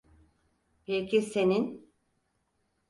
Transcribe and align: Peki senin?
Peki 0.85 1.21
senin? 1.21 1.91